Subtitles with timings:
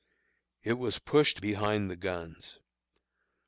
[0.63, 2.57] It was pushed behind the guns.